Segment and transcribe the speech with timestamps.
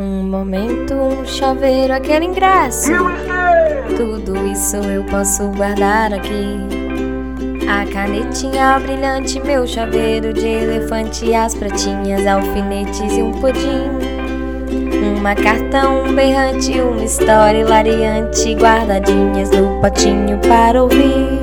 [0.00, 2.92] Um momento, um chaveiro, aquele ingresso.
[3.96, 6.56] Tudo isso eu posso guardar aqui.
[7.68, 13.88] A canetinha brilhante, meu chaveiro de elefante, as pratinhas, alfinetes e um pudim.
[15.18, 21.37] Uma carta, um berrante, uma história hilariante, guardadinhas no potinho para ouvir.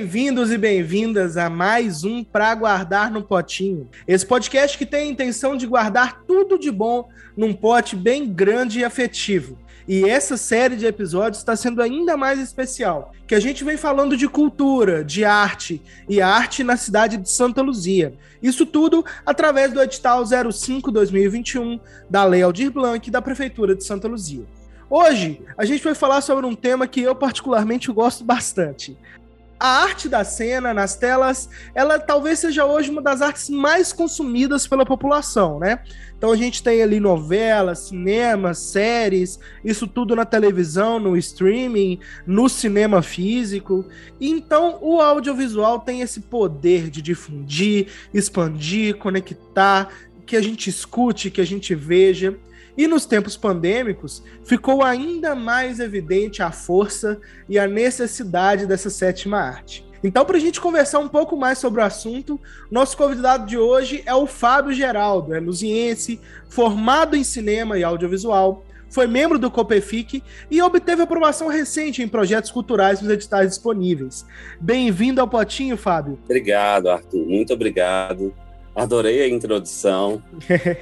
[0.00, 3.86] Bem-vindos e bem-vindas a mais um Pra Guardar no Potinho.
[4.08, 8.78] Esse podcast que tem a intenção de guardar tudo de bom num pote bem grande
[8.78, 9.58] e afetivo.
[9.86, 14.16] E essa série de episódios está sendo ainda mais especial, que a gente vem falando
[14.16, 18.14] de cultura, de arte e arte na cidade de Santa Luzia.
[18.42, 24.46] Isso tudo através do edital 05/2021 da Lei Aldir Blanc da Prefeitura de Santa Luzia.
[24.92, 28.98] Hoje, a gente vai falar sobre um tema que eu particularmente gosto bastante:
[29.60, 34.66] a arte da cena nas telas, ela talvez seja hoje uma das artes mais consumidas
[34.66, 35.80] pela população, né?
[36.16, 42.48] Então a gente tem ali novelas, cinema, séries, isso tudo na televisão, no streaming, no
[42.48, 43.84] cinema físico.
[44.18, 49.88] Então o audiovisual tem esse poder de difundir, expandir, conectar,
[50.26, 52.38] que a gente escute, que a gente veja.
[52.80, 59.36] E nos tempos pandêmicos, ficou ainda mais evidente a força e a necessidade dessa sétima
[59.36, 59.86] arte.
[60.02, 64.02] Então, para a gente conversar um pouco mais sobre o assunto, nosso convidado de hoje
[64.06, 70.22] é o Fábio Geraldo, é luziense, formado em cinema e audiovisual, foi membro do COPEFIC
[70.50, 74.24] e obteve aprovação recente em projetos culturais nos editais disponíveis.
[74.58, 76.18] Bem-vindo ao Potinho, Fábio.
[76.24, 77.26] Obrigado, Arthur.
[77.26, 78.34] Muito obrigado.
[78.74, 80.22] Adorei a introdução.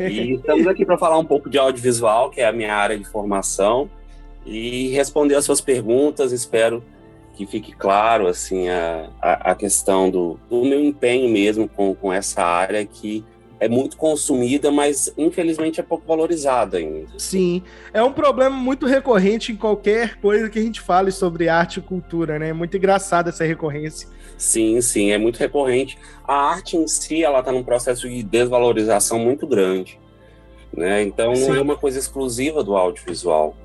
[0.01, 3.05] e estamos aqui para falar um pouco de audiovisual, que é a minha área de
[3.05, 3.91] formação,
[4.45, 6.33] e responder as suas perguntas.
[6.33, 6.83] Espero
[7.39, 12.13] que fique claro assim a, a, a questão do, do, meu empenho mesmo com, com
[12.13, 13.25] essa área que
[13.61, 17.09] é muito consumida, mas infelizmente é pouco valorizada ainda.
[17.17, 17.63] Sim,
[17.93, 21.83] é um problema muito recorrente em qualquer coisa que a gente fale sobre arte e
[21.83, 22.51] cultura, né?
[22.51, 24.09] É muito engraçada essa recorrência.
[24.39, 25.99] Sim, sim, é muito recorrente.
[26.25, 29.99] A arte em si, ela está num processo de desvalorização muito grande,
[30.73, 31.03] né?
[31.03, 31.49] Então sim.
[31.49, 33.57] não é uma coisa exclusiva do audiovisual.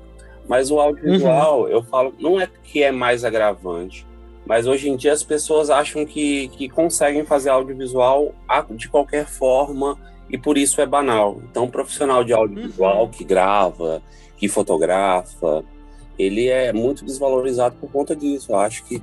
[0.48, 1.68] Mas o audiovisual, uhum.
[1.68, 4.04] eu falo, não é que é mais agravante,
[4.44, 8.34] mas hoje em dia as pessoas acham que, que conseguem fazer audiovisual
[8.72, 9.96] de qualquer forma
[10.28, 11.40] e por isso é banal.
[11.50, 13.10] Então, um profissional de audiovisual uhum.
[13.10, 14.02] que grava,
[14.36, 15.64] que fotografa,
[16.18, 18.52] ele é muito desvalorizado por conta disso.
[18.52, 19.02] Eu acho que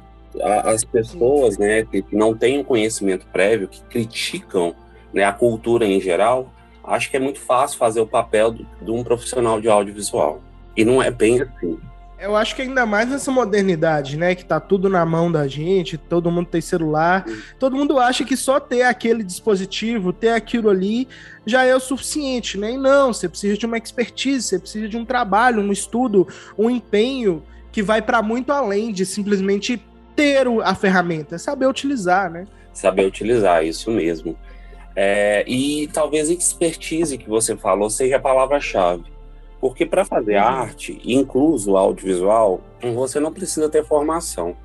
[0.64, 4.74] as pessoas, né, que não têm um conhecimento prévio, que criticam
[5.14, 6.52] né, a cultura em geral,
[6.84, 10.42] acho que é muito fácil fazer o papel de, de um profissional de audiovisual.
[10.76, 11.78] E não é bem assim.
[12.22, 14.36] Eu acho que ainda mais nessa modernidade, né?
[14.36, 17.26] Que tá tudo na mão da gente, todo mundo tem celular,
[17.58, 21.08] todo mundo acha que só ter aquele dispositivo, ter aquilo ali,
[21.48, 22.74] já é o suficiente, né?
[22.74, 26.70] E não, você precisa de uma expertise, você precisa de um trabalho, um estudo, um
[26.70, 29.82] empenho que vai para muito além de simplesmente
[30.22, 32.46] ter a ferramenta, é saber utilizar, né?
[32.74, 34.38] Saber utilizar, isso mesmo.
[34.96, 39.12] É, e talvez expertise que você falou seja a palavra-chave
[39.62, 40.48] porque para fazer uhum.
[40.48, 42.60] arte, incluso audiovisual,
[42.96, 44.58] você não precisa ter formação.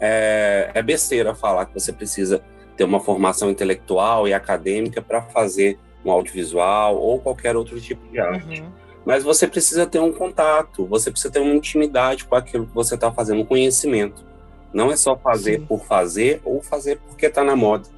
[0.00, 2.40] É, é besteira falar que você precisa
[2.76, 8.20] ter uma formação intelectual e acadêmica para fazer um audiovisual ou qualquer outro tipo de
[8.20, 8.60] arte.
[8.60, 8.70] Uhum.
[9.04, 12.94] Mas você precisa ter um contato, você precisa ter uma intimidade com aquilo que você
[12.94, 14.24] está fazendo, um conhecimento.
[14.72, 15.66] Não é só fazer Sim.
[15.66, 17.88] por fazer ou fazer porque está na moda.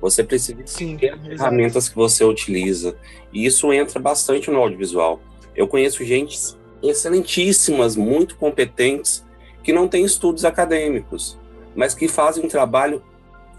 [0.00, 2.96] Você precisa Sim, ter ferramentas que você utiliza.
[3.32, 5.20] E isso entra bastante no audiovisual.
[5.54, 6.38] Eu conheço gente
[6.82, 9.24] excelentíssimas, muito competentes,
[9.62, 11.36] que não têm estudos acadêmicos,
[11.74, 13.02] mas que fazem um trabalho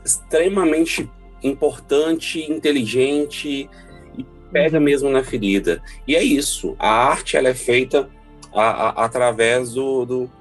[0.03, 1.09] extremamente
[1.43, 3.69] importante, inteligente
[4.17, 5.81] e pega mesmo na ferida.
[6.07, 6.75] E é isso.
[6.79, 8.09] A arte ela é feita
[8.53, 10.31] a, a, através do, do,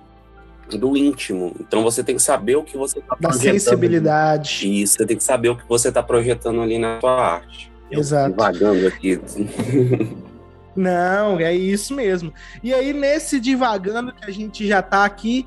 [0.76, 1.55] do, íntimo.
[1.61, 3.44] Então você tem que saber o que você está projetando.
[3.44, 4.82] Da sensibilidade.
[4.82, 7.73] Isso, você tem que saber o que você está projetando ali na sua arte.
[7.91, 8.35] Exato.
[8.37, 9.20] Vagando aqui.
[10.76, 12.32] Não, é isso mesmo.
[12.62, 15.44] E aí, nesse divagando que a gente já tá aqui,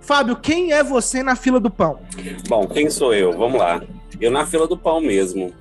[0.00, 2.00] Fábio, quem é você na fila do pão?
[2.46, 3.32] Bom, quem sou eu?
[3.32, 3.82] Vamos lá.
[4.20, 5.52] Eu na fila do pão mesmo.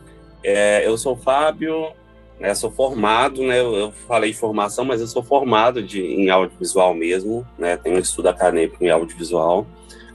[0.44, 1.94] É, eu sou Fábio,
[2.40, 7.46] né, sou formado, né, eu falei formação, mas eu sou formado de, em audiovisual mesmo,
[7.58, 9.66] né, tenho um estudo acadêmico em audiovisual.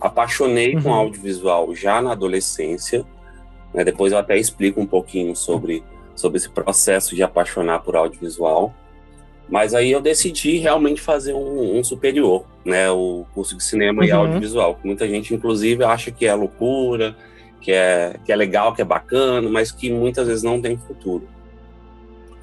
[0.00, 0.82] Apaixonei uhum.
[0.82, 3.04] com audiovisual já na adolescência,
[3.72, 5.82] né, depois eu até explico um pouquinho sobre,
[6.14, 8.74] sobre esse processo de apaixonar por audiovisual.
[9.48, 12.90] Mas aí eu decidi realmente fazer um, um superior, né?
[12.90, 14.08] O curso de cinema uhum.
[14.08, 14.78] e audiovisual.
[14.84, 17.16] Muita gente, inclusive, acha que é loucura,
[17.60, 21.26] que é, que é legal, que é bacana, mas que muitas vezes não tem futuro.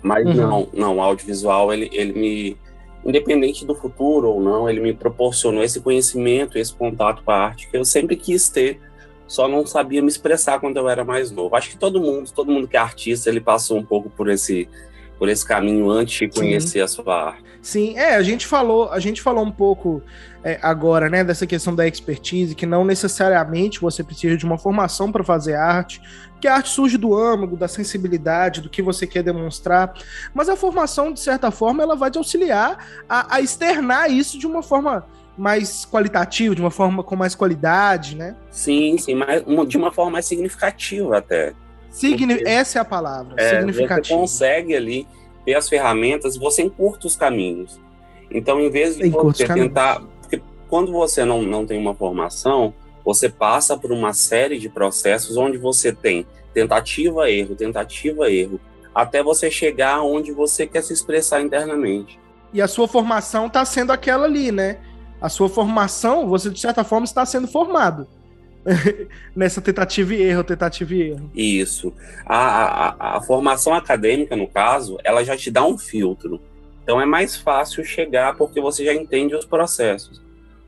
[0.06, 0.36] Mas uhum.
[0.36, 2.58] não, não, o audiovisual, ele, ele me,
[3.04, 7.68] independente do futuro ou não, ele me proporcionou esse conhecimento, esse contato com a arte
[7.68, 8.80] que eu sempre quis ter,
[9.26, 11.56] só não sabia me expressar quando eu era mais novo.
[11.56, 14.70] Acho que todo mundo, todo mundo que é artista, ele passou um pouco por esse
[15.18, 16.82] por esse caminho antes de conhecer Sim.
[16.82, 17.46] a sua arte.
[17.62, 20.02] Sim, é, a gente falou, a gente falou um pouco
[20.44, 25.12] é, agora, né, dessa questão da expertise, que não necessariamente você precisa de uma formação
[25.12, 26.00] para fazer arte,
[26.40, 29.96] que a arte surge do âmago, da sensibilidade, do que você quer demonstrar,
[30.32, 34.46] mas a formação, de certa forma, ela vai te auxiliar a, a externar isso de
[34.46, 35.04] uma forma
[35.36, 38.36] mais qualitativa, de uma forma com mais qualidade, né?
[38.52, 41.54] Sim, sim, mas de uma forma mais significativa até.
[41.96, 44.04] Signi essa é a palavra, é, significativo.
[44.04, 45.08] Você consegue ali
[45.46, 47.80] ter as ferramentas, você encurta os caminhos.
[48.30, 50.02] Então, em vez de você tentar.
[50.20, 52.74] Porque quando você não, não tem uma formação,
[53.06, 58.60] você passa por uma série de processos onde você tem tentativa, erro, tentativa, erro,
[58.94, 62.20] até você chegar onde você quer se expressar internamente.
[62.52, 64.80] E a sua formação está sendo aquela ali, né?
[65.22, 68.06] A sua formação, você de certa forma está sendo formado.
[69.36, 71.32] nessa tentativa e erro, tentativa e erro.
[71.36, 71.94] Isso.
[72.26, 76.42] A, a, a, formação acadêmica, no caso, ela já te dá um filtro.
[76.84, 80.22] Então é mais fácil chegar porque você já entende os processos.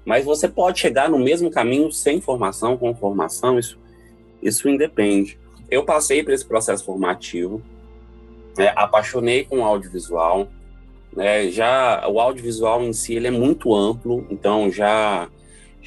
[0.05, 3.77] Mas você pode chegar no mesmo caminho sem formação, com formação, isso,
[4.41, 5.37] isso independe.
[5.69, 7.61] Eu passei por esse processo formativo,
[8.57, 10.47] né, apaixonei com o audiovisual,
[11.13, 15.27] né, já o audiovisual em si ele é muito amplo, então já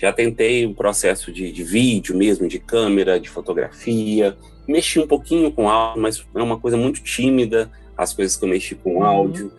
[0.01, 4.35] já tentei o processo de, de, vídeo mesmo, de câmera, de fotografia.
[4.67, 8.49] Mexi um pouquinho com áudio, mas é uma coisa muito tímida, as coisas que eu
[8.49, 9.05] mexi com uhum.
[9.05, 9.53] áudio.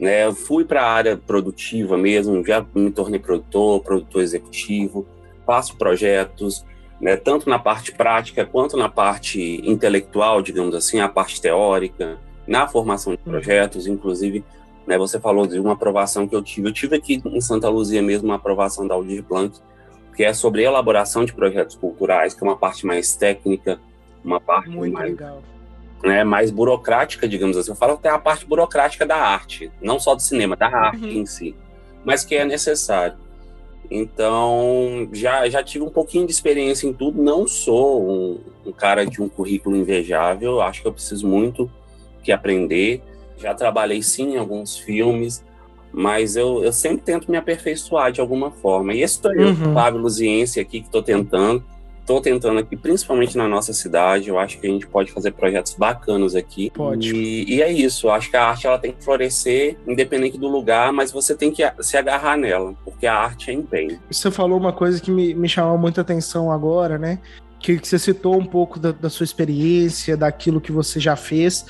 [0.00, 0.24] Né?
[0.24, 5.06] Eu fui para a área produtiva mesmo, já me tornei produtor, produtor executivo,
[5.44, 6.64] faço projetos,
[6.98, 7.14] né?
[7.14, 13.12] tanto na parte prática quanto na parte intelectual, digamos assim, a parte teórica, na formação
[13.12, 13.32] de uhum.
[13.32, 14.42] projetos, inclusive
[14.86, 16.68] né, você falou de uma aprovação que eu tive.
[16.68, 19.60] Eu tive aqui em Santa Luzia mesmo uma aprovação da Aldir Blanc,
[20.14, 23.80] que é sobre elaboração de projetos culturais, que é uma parte mais técnica,
[24.24, 25.42] uma parte Muito mais, legal.
[26.02, 27.70] Né, mais burocrática, digamos assim.
[27.70, 31.10] Eu falo até a parte burocrática da arte, não só do cinema, da arte uhum.
[31.10, 31.54] em si,
[32.04, 33.16] mas que é necessário.
[33.90, 37.22] Então, já, já tive um pouquinho de experiência em tudo.
[37.22, 41.70] Não sou um, um cara de um currículo invejável, acho que eu preciso muito
[42.22, 43.02] que aprender.
[43.36, 45.44] Já trabalhei sim em alguns filmes,
[45.92, 48.94] mas eu, eu sempre tento me aperfeiçoar de alguma forma.
[48.94, 49.74] E esse estou eu, uhum.
[49.74, 51.62] Fábio Luziense, aqui, que estou tentando.
[52.00, 54.28] Estou tentando aqui, principalmente na nossa cidade.
[54.28, 56.68] Eu acho que a gente pode fazer projetos bacanas aqui.
[56.74, 57.14] Pode.
[57.14, 58.08] E, e é isso.
[58.08, 61.52] Eu acho que a arte ela tem que florescer, independente do lugar, mas você tem
[61.52, 64.00] que se agarrar nela, porque a arte é empenho.
[64.10, 67.20] Você falou uma coisa que me, me chamou muita atenção agora, né?
[67.60, 71.64] Que, que você citou um pouco da, da sua experiência, daquilo que você já fez.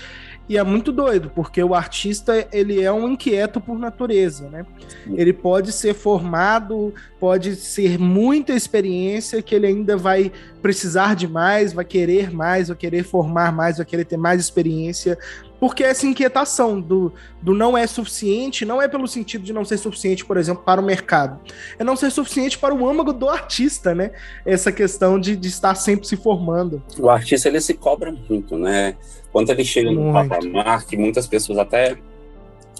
[0.48, 4.66] E é muito doido, porque o artista ele é um inquieto por natureza, né?
[5.14, 11.72] Ele pode ser formado, pode ser muita experiência que ele ainda vai precisar de mais,
[11.72, 15.16] vai querer mais, vai querer formar mais, vai querer ter mais experiência,
[15.62, 19.78] porque essa inquietação do, do não é suficiente não é pelo sentido de não ser
[19.78, 21.38] suficiente, por exemplo, para o mercado.
[21.78, 24.10] É não ser suficiente para o âmago do artista, né?
[24.44, 26.82] Essa questão de, de estar sempre se formando.
[26.98, 28.96] O artista, ele se cobra muito, né?
[29.30, 30.04] Quando ele chega muito.
[30.04, 31.96] no patamar, que muitas pessoas até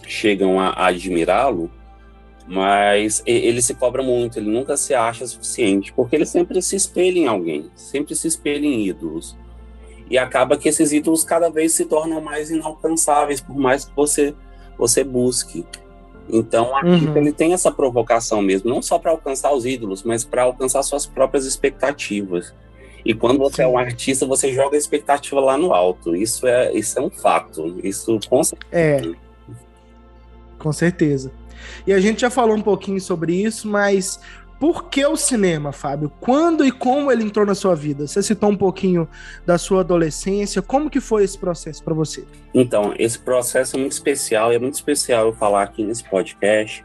[0.05, 1.71] chegam a, a admirá-lo,
[2.49, 7.21] mas ele se cobra muito, ele nunca se acha suficiente, porque ele sempre se espelha
[7.21, 9.37] em alguém, sempre se espelha em ídolos.
[10.13, 14.35] E acaba que esses ídolos cada vez se tornam mais inalcançáveis, por mais que você,
[14.77, 15.65] você busque.
[16.29, 17.17] Então, a uhum.
[17.17, 21.07] ele tem essa provocação mesmo, não só para alcançar os ídolos, mas para alcançar suas
[21.07, 22.55] próprias expectativas.
[23.03, 26.15] E quando você é um artista, você joga a expectativa lá no alto.
[26.15, 27.81] Isso é, isso é um fato.
[27.83, 28.67] Isso com certeza.
[28.71, 29.01] É.
[30.59, 31.33] Com certeza.
[31.87, 34.21] E a gente já falou um pouquinho sobre isso, mas
[34.63, 36.09] por que o cinema, Fábio?
[36.21, 38.07] Quando e como ele entrou na sua vida?
[38.07, 39.09] Você citou um pouquinho
[39.45, 40.63] da sua adolescência.
[40.63, 42.25] Como que foi esse processo para você?
[42.55, 46.85] Então, esse processo é muito especial e é muito especial eu falar aqui nesse podcast,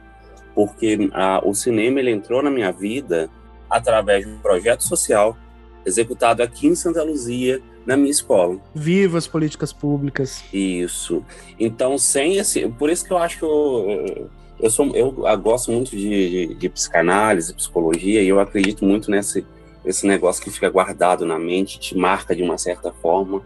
[0.55, 3.29] porque a, o cinema ele entrou na minha vida
[3.69, 5.37] através de um projeto social
[5.85, 8.59] executado aqui em Santa Luzia, na minha escola.
[8.73, 10.43] Viva as políticas públicas.
[10.51, 11.23] Isso.
[11.59, 12.67] Então, sem esse.
[12.69, 16.69] Por isso que eu acho que eu, eu, sou, eu gosto muito de, de, de
[16.69, 19.45] psicanálise, psicologia, e eu acredito muito nesse,
[19.85, 23.41] nesse negócio que fica guardado na mente, te marca de uma certa forma,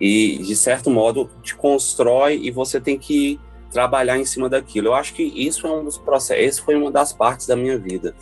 [0.00, 3.40] e de certo modo te constrói, e você tem que
[3.70, 4.88] trabalhar em cima daquilo.
[4.88, 7.78] Eu acho que isso é um dos processos, esse foi uma das partes da minha
[7.78, 8.14] vida.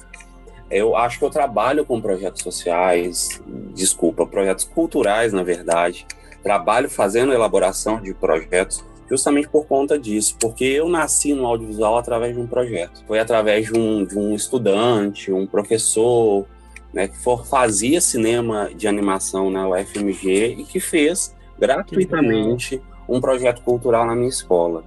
[0.70, 3.42] Eu acho que eu trabalho com projetos sociais,
[3.74, 6.06] desculpa, projetos culturais, na verdade.
[6.44, 12.34] Trabalho fazendo elaboração de projetos justamente por conta disso, porque eu nasci no audiovisual através
[12.34, 13.02] de um projeto.
[13.06, 16.46] Foi através de um, de um estudante, um professor,
[16.94, 23.62] né, que for, fazia cinema de animação na UFMG e que fez gratuitamente um projeto
[23.62, 24.84] cultural na minha escola.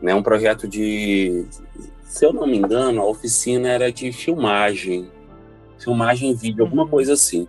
[0.00, 1.44] Né, um projeto de,
[2.04, 5.10] se eu não me engano, a oficina era de filmagem,
[5.78, 6.88] filmagem em vídeo, alguma uhum.
[6.88, 7.46] coisa assim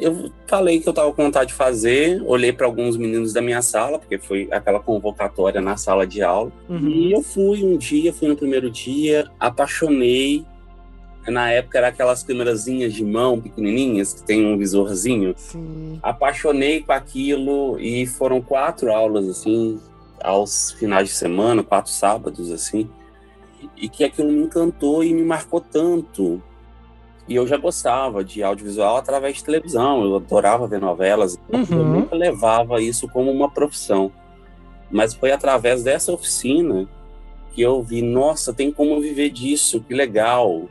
[0.00, 3.60] eu falei que eu estava com vontade de fazer, olhei para alguns meninos da minha
[3.60, 6.50] sala, porque foi aquela convocatória na sala de aula.
[6.68, 6.88] Uhum.
[6.88, 10.44] E eu fui um dia, fui no primeiro dia, apaixonei.
[11.28, 15.34] Na época era aquelas câmerazinhas de mão pequenininhas que tem um visorzinho.
[15.36, 15.98] Sim.
[16.02, 19.78] Apaixonei com aquilo e foram quatro aulas assim,
[20.22, 22.88] aos finais de semana, quatro sábados assim.
[23.76, 26.42] E que aquilo me encantou e me marcou tanto
[27.30, 31.64] e eu já gostava de audiovisual através de televisão, eu adorava ver novelas, uhum.
[31.70, 34.10] eu nunca levava isso como uma profissão.
[34.90, 36.88] Mas foi através dessa oficina
[37.54, 40.68] que eu vi, nossa, tem como viver disso, que legal.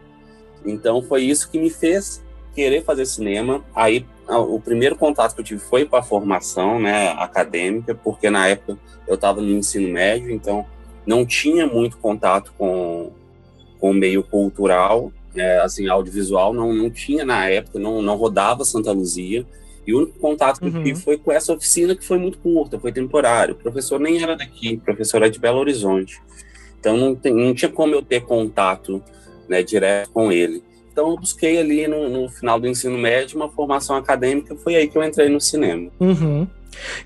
[0.65, 2.21] Então foi isso que me fez
[2.53, 3.63] querer fazer cinema.
[3.73, 8.49] Aí o primeiro contato que eu tive foi para a formação, né, acadêmica, porque na
[8.49, 10.65] época eu estava no ensino médio, então
[11.05, 13.11] não tinha muito contato com,
[13.79, 18.65] com o meio cultural é, assim, audiovisual, não, não tinha na época, não, não rodava
[18.65, 19.45] Santa Luzia.
[19.85, 20.77] E o único contato que uhum.
[20.77, 23.55] eu tive foi com essa oficina que foi muito curta, foi temporário.
[23.55, 26.21] O professor nem era daqui, o professor era de Belo Horizonte.
[26.79, 29.01] Então não, tem, não tinha como eu ter contato
[29.47, 30.63] né, direto com ele.
[30.91, 34.87] Então eu busquei ali no, no, final do ensino médio uma formação acadêmica, foi aí
[34.87, 35.89] que eu entrei no cinema.
[35.99, 36.47] Uhum.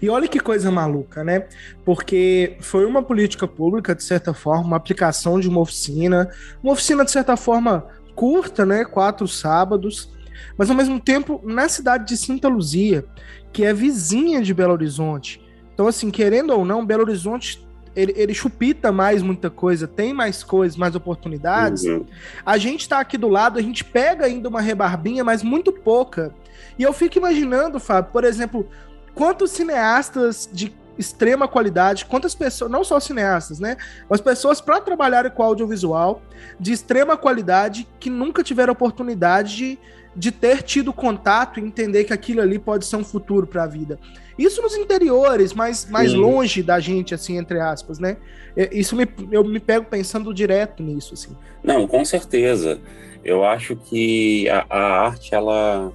[0.01, 1.47] E olha que coisa maluca, né?
[1.85, 6.29] Porque foi uma política pública, de certa forma, uma aplicação de uma oficina,
[6.61, 8.85] uma oficina, de certa forma, curta, né?
[8.85, 10.11] Quatro sábados,
[10.57, 13.05] mas ao mesmo tempo na cidade de Santa Luzia,
[13.51, 15.41] que é vizinha de Belo Horizonte.
[15.73, 17.65] Então, assim, querendo ou não, Belo Horizonte
[17.95, 21.83] ele, ele chupita mais muita coisa, tem mais coisas, mais oportunidades.
[21.83, 22.05] Uhum.
[22.45, 26.33] A gente tá aqui do lado, a gente pega ainda uma rebarbinha, mas muito pouca.
[26.77, 28.67] E eu fico imaginando, Fábio, por exemplo,
[29.13, 33.77] quantos cineastas de extrema qualidade, quantas pessoas, não só cineastas, né?
[34.09, 36.21] Mas pessoas para trabalharem com audiovisual
[36.59, 39.79] de extrema qualidade que nunca tiveram oportunidade de,
[40.15, 43.67] de ter tido contato e entender que aquilo ali pode ser um futuro para a
[43.67, 43.99] vida.
[44.37, 48.17] Isso nos interiores, mais, mais longe da gente, assim, entre aspas, né?
[48.55, 51.35] É, isso me, eu me pego pensando direto nisso, assim.
[51.63, 52.79] Não, com certeza.
[53.23, 55.93] Eu acho que a, a arte, ela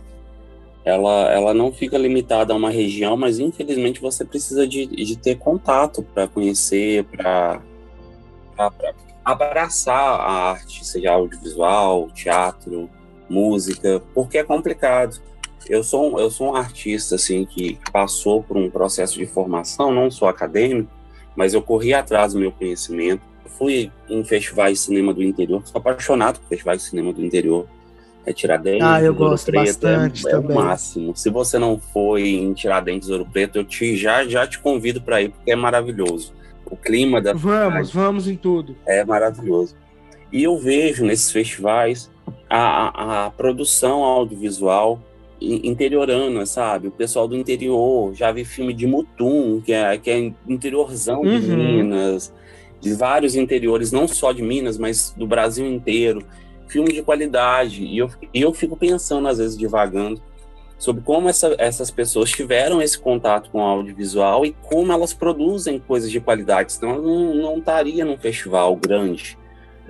[0.85, 5.37] ela, ela não fica limitada a uma região, mas infelizmente você precisa de, de ter
[5.37, 7.61] contato para conhecer, para
[9.25, 12.89] abraçar a arte, seja audiovisual, teatro,
[13.29, 15.21] música, porque é complicado.
[15.69, 20.11] Eu sou, eu sou um artista assim que passou por um processo de formação, não
[20.11, 20.91] sou acadêmico,
[21.37, 23.23] mas eu corri atrás do meu conhecimento.
[23.59, 27.67] Fui em festivais de cinema do interior, sou apaixonado por festivais de cinema do interior
[28.29, 28.83] é Tiradentes.
[28.83, 30.57] Ah, eu gosto Preto, bastante é, também.
[30.57, 31.17] É o máximo.
[31.17, 35.23] Se você não foi em Tiradentes, Ouro Preto, eu te, já, já te convido para
[35.23, 36.33] ir, porque é maravilhoso.
[36.71, 38.77] O clima da Vamos, vamos em tudo.
[38.87, 39.75] É maravilhoso.
[40.31, 42.11] E eu vejo nesses festivais
[42.49, 45.01] a, a, a produção audiovisual
[45.41, 46.89] interiorana, sabe?
[46.89, 51.41] O pessoal do interior, já vi filme de Mutum, que é, que é interiorzão uhum.
[51.41, 52.35] de Minas,
[52.81, 56.23] de vários interiores, não só de Minas, mas do Brasil inteiro
[56.69, 57.85] filme de qualidade.
[57.85, 60.21] E eu, eu fico pensando, às vezes, divagando,
[60.79, 65.79] sobre como essa, essas pessoas tiveram esse contato com o audiovisual e como elas produzem
[65.81, 66.73] coisas de qualidade.
[66.73, 69.37] Senão não, não estaria num festival grande.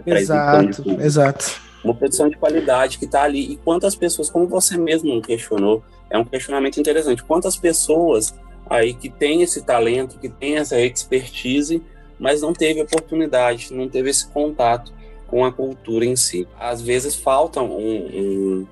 [0.06, 1.60] Exato, exato.
[1.84, 3.52] Uma produção de qualidade que está ali.
[3.52, 7.22] E quantas pessoas, como você mesmo questionou, é um questionamento interessante.
[7.22, 8.34] Quantas pessoas
[8.68, 11.82] aí que têm esse talento, que têm essa expertise,
[12.18, 14.92] mas não teve oportunidade, não teve esse contato
[15.28, 16.48] com a cultura em si.
[16.58, 18.66] Às vezes faltam um, um,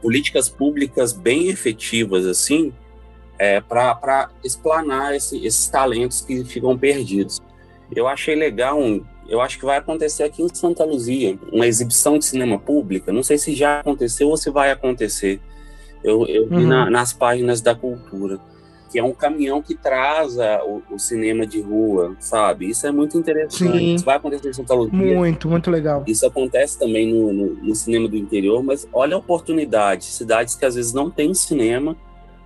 [0.00, 2.72] políticas públicas bem efetivas assim
[3.38, 7.40] é, para explanar esse, esses talentos que ficam perdidos.
[7.94, 12.18] Eu achei legal, um, eu acho que vai acontecer aqui em Santa Luzia, uma exibição
[12.18, 13.12] de cinema pública.
[13.12, 15.40] Não sei se já aconteceu ou se vai acontecer.
[16.02, 16.66] Eu, eu vi uhum.
[16.66, 18.40] na, nas páginas da cultura
[18.92, 22.68] que é um caminhão que traz a, o, o, cinema de rua, sabe?
[22.68, 23.72] Isso é muito interessante.
[23.72, 23.94] Sim.
[23.94, 24.92] Isso vai acontecer em Santa Luzia.
[24.92, 26.04] Muito, muito legal.
[26.06, 30.04] Isso acontece também no, no, no, cinema do interior, mas olha a oportunidade.
[30.04, 31.96] Cidades que às vezes não tem cinema,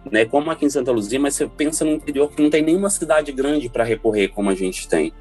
[0.09, 0.25] né?
[0.25, 3.33] Como aqui em Santa Luzia, mas você pensa no interior que não tem nenhuma cidade
[3.33, 5.13] grande para recorrer como a gente tem.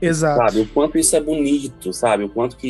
[0.00, 0.38] Exato.
[0.38, 2.24] Sabe, o quanto isso é bonito, sabe?
[2.24, 2.66] O quanto que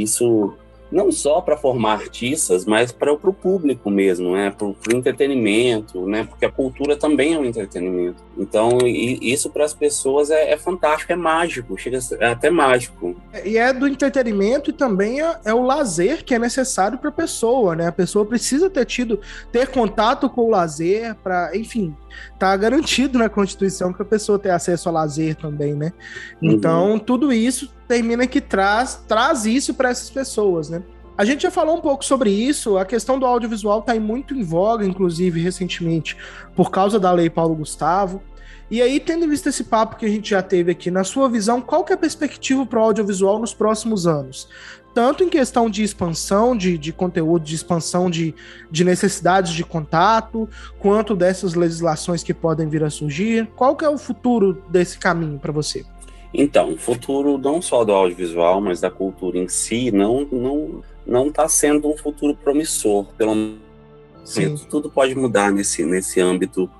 [0.00, 0.54] isso
[0.90, 4.50] não só para formar artistas, mas para o público mesmo, né?
[4.50, 6.24] Para o entretenimento, né?
[6.24, 8.22] Porque a cultura também é um entretenimento.
[8.38, 13.16] Então, isso para as pessoas é, é, fantástico, é mágico, chega é até mágico.
[13.44, 17.12] E é do entretenimento e também é, é o lazer que é necessário para a
[17.12, 17.86] pessoa, né?
[17.86, 21.96] A pessoa precisa ter tido, ter contato com o lazer para, enfim,
[22.38, 25.92] tá garantido na Constituição que a pessoa ter acesso a lazer também, né?
[26.40, 26.98] Então, uhum.
[26.98, 30.82] tudo isso termina que traz, traz isso para essas pessoas, né?
[31.18, 34.42] A gente já falou um pouco sobre isso, a questão do audiovisual está muito em
[34.42, 36.14] voga, inclusive, recentemente,
[36.54, 38.22] por causa da Lei Paulo Gustavo.
[38.70, 41.62] E aí, tendo visto esse papo que a gente já teve aqui, na sua visão,
[41.62, 44.48] qual que é a perspectiva para o audiovisual nos próximos anos?
[44.96, 48.34] Tanto em questão de expansão de, de conteúdo, de expansão de,
[48.70, 50.48] de necessidades de contato,
[50.78, 53.46] quanto dessas legislações que podem vir a surgir.
[53.54, 55.84] Qual que é o futuro desse caminho para você?
[56.32, 61.28] Então, o futuro não só do audiovisual, mas da cultura em si, não não não
[61.28, 63.04] está sendo um futuro promissor.
[63.18, 66.70] Pelo menos tudo pode mudar nesse nesse âmbito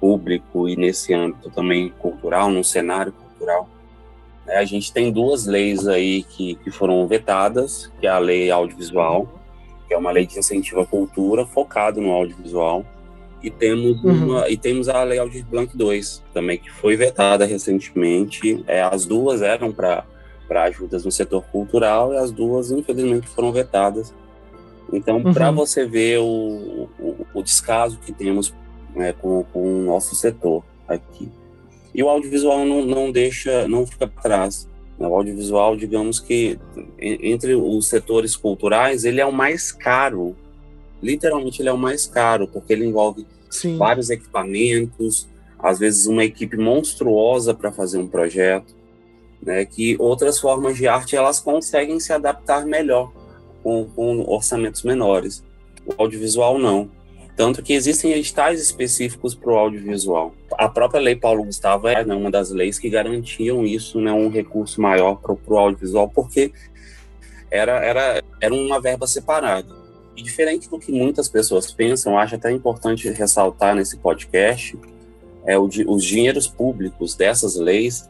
[0.00, 3.68] público e nesse âmbito também cultural, no cenário cultural.
[4.48, 8.50] É, a gente tem duas leis aí que, que foram vetadas, que é a lei
[8.50, 9.28] audiovisual,
[9.86, 12.84] que é uma lei de incentivo à cultura focado no audiovisual,
[13.42, 14.30] e temos, uhum.
[14.30, 18.64] uma, e temos a Lei Aldir Blanc 2, também, que foi vetada recentemente.
[18.66, 20.04] É, as duas eram para
[20.64, 24.12] ajudas no setor cultural e as duas, infelizmente, foram vetadas.
[24.92, 25.32] Então, uhum.
[25.32, 28.54] para você ver o, o, o, descaso que temos
[28.94, 31.30] né, com, com o nosso setor aqui.
[31.96, 34.68] E o audiovisual não, não deixa, não fica atrás.
[34.98, 35.08] Né?
[35.08, 36.58] O audiovisual, digamos que,
[37.00, 40.36] entre os setores culturais, ele é o mais caro.
[41.02, 43.78] Literalmente, ele é o mais caro, porque ele envolve Sim.
[43.78, 45.26] vários equipamentos,
[45.58, 48.76] às vezes uma equipe monstruosa para fazer um projeto,
[49.42, 53.10] né, que outras formas de arte elas conseguem se adaptar melhor
[53.62, 55.42] com, com orçamentos menores.
[55.86, 56.90] O audiovisual não.
[57.36, 60.34] Tanto que existem editais específicos para o audiovisual.
[60.52, 64.30] A própria Lei Paulo Gustavo é né, uma das leis que garantiam isso, né, um
[64.30, 66.50] recurso maior para o audiovisual, porque
[67.50, 69.68] era, era, era uma verba separada.
[70.16, 74.78] E diferente do que muitas pessoas pensam, acho até importante ressaltar nesse podcast,
[75.44, 78.08] é o, os dinheiros públicos dessas leis,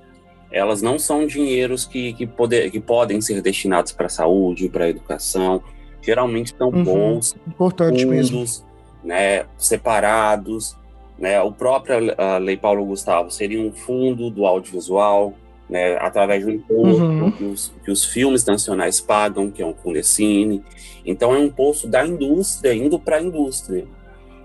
[0.51, 4.85] elas não são dinheiros que, que, poder, que podem ser destinados para a saúde, para
[4.85, 5.63] a educação.
[6.01, 8.67] Geralmente são uhum, bolsas, importante fundos, mesmo.
[9.07, 10.77] Né, separados.
[11.19, 15.33] Né, o próprio a Lei Paulo Gustavo seria um fundo do audiovisual,
[15.71, 17.31] né, através do imposto uhum.
[17.31, 20.63] que, os, que, os, filmes nacionais pagam, que é um Fundecine.
[21.05, 23.87] Então, é um imposto da indústria indo para a indústria.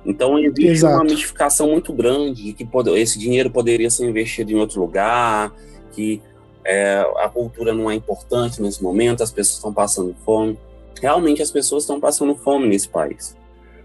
[0.06, 0.96] Então, existe Exato.
[0.96, 5.54] uma mitificação muito grande de que pode, esse dinheiro poderia ser investido em outro lugar,
[5.92, 6.22] que
[6.66, 10.58] é, a cultura não é importante nesse momento, as pessoas estão passando fome.
[11.00, 13.36] Realmente, as pessoas estão passando fome nesse país.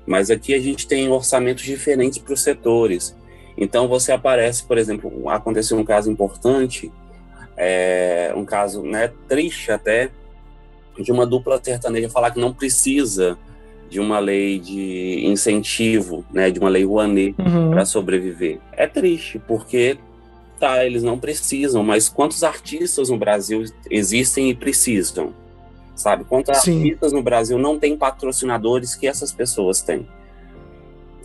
[0.06, 3.16] Mas aqui a gente tem orçamentos diferentes para os setores.
[3.56, 6.92] Então, você aparece, por exemplo, aconteceu um caso importante
[7.56, 10.10] é, um caso né, triste até,
[10.98, 13.38] de uma dupla sertaneja falar que não precisa
[13.88, 17.70] de uma lei de incentivo, né, de uma lei Rouanet uhum.
[17.70, 18.58] para sobreviver.
[18.72, 19.98] É triste, porque
[20.58, 25.32] tá, eles não precisam, mas quantos artistas no Brasil existem e precisam?
[25.96, 26.24] Sabe?
[26.24, 26.76] Quantos Sim.
[26.76, 30.06] artistas no Brasil não têm patrocinadores que essas pessoas têm?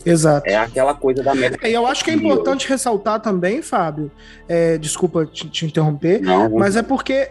[0.04, 0.48] Exato.
[0.48, 1.68] É aquela coisa da América.
[1.68, 4.10] E eu acho que é importante ressaltar também, Fábio,
[4.48, 6.58] é, desculpa te, te interromper, não, não.
[6.58, 7.30] mas é porque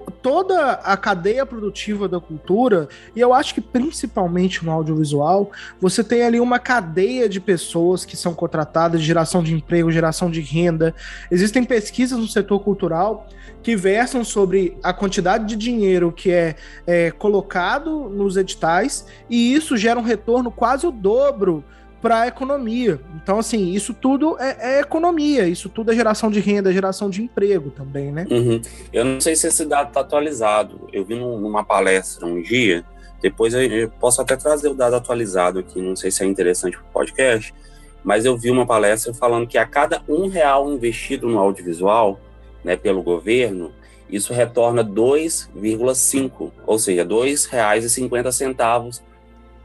[0.00, 5.50] toda a cadeia produtiva da cultura, e eu acho que principalmente no audiovisual,
[5.80, 10.40] você tem ali uma cadeia de pessoas que são contratadas, geração de emprego, geração de
[10.40, 10.94] renda.
[11.30, 13.26] Existem pesquisas no setor cultural
[13.62, 19.76] que versam sobre a quantidade de dinheiro que é, é colocado nos editais, e isso
[19.76, 21.64] gera um retorno quase o dobro
[22.02, 23.00] para a economia.
[23.14, 27.22] Então, assim, isso tudo é, é, economia, isso tudo é geração de renda, geração de
[27.22, 28.26] emprego também, né?
[28.28, 28.60] Uhum.
[28.92, 30.88] Eu não sei se esse dado está atualizado.
[30.92, 32.84] Eu vi numa palestra um dia,
[33.22, 36.86] depois eu posso até trazer o dado atualizado aqui, não sei se é interessante para
[36.86, 37.54] o podcast,
[38.02, 42.18] mas eu vi uma palestra falando que a cada um real investido no audiovisual,
[42.64, 43.70] né, pelo governo,
[44.10, 49.00] isso retorna 2,5, ou seja, R$ 2,50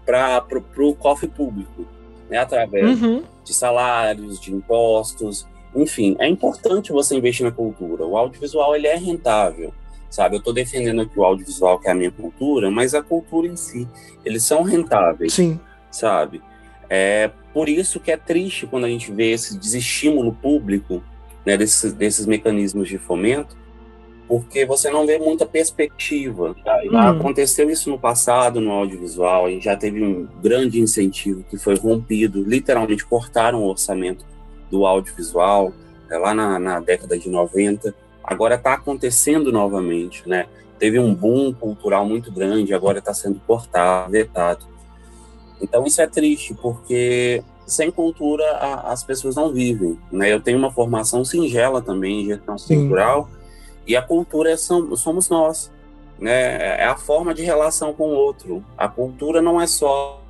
[0.05, 0.45] para
[0.77, 1.96] o cofre público
[2.29, 3.23] né, através uhum.
[3.43, 8.05] de salários, de impostos, enfim, é importante você investir na cultura.
[8.05, 9.73] O audiovisual ele é rentável,
[10.09, 10.35] sabe?
[10.35, 13.55] Eu estou defendendo aqui o audiovisual que é a minha cultura, mas a cultura em
[13.55, 13.87] si,
[14.25, 15.59] eles são rentáveis, Sim.
[15.91, 16.41] sabe?
[16.89, 21.03] É por isso que é triste quando a gente vê esse desestímulo público,
[21.45, 23.55] né, desses, desses mecanismos de fomento,
[24.27, 26.55] porque você não vê muita perspectiva.
[26.65, 27.19] Já, já uhum.
[27.19, 31.75] aconteceu isso no passado, no audiovisual, a gente já teve um grande incentivo que foi
[31.75, 34.25] rompido, literalmente cortaram o orçamento
[34.69, 35.71] do audiovisual,
[36.09, 37.95] é, lá na, na década de 90.
[38.23, 40.47] Agora está acontecendo novamente, né?
[40.77, 44.65] Teve um boom cultural muito grande, agora está sendo cortado, vetado.
[45.61, 49.97] Então isso é triste, porque sem cultura a, as pessoas não vivem.
[50.11, 50.31] Né?
[50.31, 52.81] Eu tenho uma formação singela também em gestão Sim.
[52.81, 53.29] cultural,
[53.87, 55.71] e a cultura é, somos nós.
[56.19, 56.79] Né?
[56.81, 58.63] É a forma de relação com o outro.
[58.77, 60.21] A cultura não é só